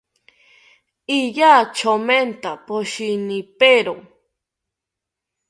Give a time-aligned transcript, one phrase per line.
[1.19, 3.95] Iya chomenta poshinipero